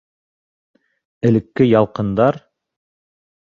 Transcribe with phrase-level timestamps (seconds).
[1.29, 2.43] Элекке ялҡындар?